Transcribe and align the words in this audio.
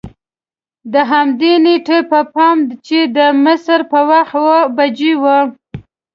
د 0.93 0.95
همدې 1.11 1.53
نېټې 1.65 1.99
په 2.11 2.19
ماښام 2.23 2.57
چې 2.85 2.99
د 3.17 3.19
مصر 3.45 3.79
په 3.91 3.99
وخت 4.09 4.33
اوه 4.39 4.59
بجې 4.77 5.11
وې. 5.21 5.39